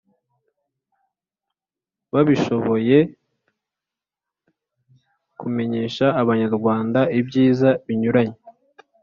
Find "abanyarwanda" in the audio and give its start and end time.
6.21-6.99